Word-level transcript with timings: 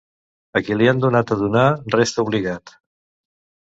A 0.59 0.61
qui 0.69 0.77
li 0.79 0.89
han 0.93 1.03
donat 1.05 1.35
a 1.37 1.39
donar 1.43 1.69
resta 1.99 2.29
obligat. 2.29 2.79